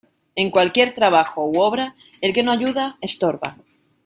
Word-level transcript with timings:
En 0.33 0.49
cualquier 0.49 0.95
trabajo 0.95 1.45
u 1.45 1.59
obra, 1.59 1.93
el 2.21 2.33
que 2.33 2.41
no 2.41 2.51
ayuda 2.51 2.97
estorba. 3.01 3.55